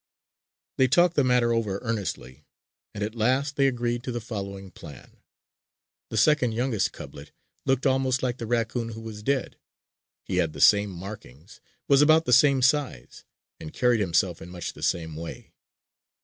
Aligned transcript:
They 0.77 0.87
talked 0.87 1.13
the 1.15 1.23
matter 1.23 1.53
over 1.53 1.77
earnestly; 1.83 2.43
and 2.95 3.03
at 3.03 3.13
last 3.13 3.55
they 3.55 3.67
agreed 3.67 4.01
to 4.03 4.11
the 4.11 4.19
following 4.19 4.71
plan. 4.71 5.17
The 6.09 6.17
second 6.17 6.53
youngest 6.53 6.91
cublet 6.91 7.29
looked 7.67 7.85
almost 7.85 8.23
like 8.23 8.39
the 8.39 8.47
raccoon 8.47 8.93
who 8.93 9.01
was 9.01 9.21
dead. 9.21 9.59
He 10.23 10.37
had 10.37 10.53
the 10.53 10.59
same 10.59 10.89
markings, 10.89 11.61
was 11.87 12.01
about 12.01 12.25
the 12.25 12.33
same 12.33 12.63
size, 12.63 13.25
and 13.59 13.73
carried 13.73 13.99
himself 13.99 14.41
in 14.41 14.49
much 14.49 14.73
the 14.73 14.81
same 14.81 15.15
way. 15.15 15.53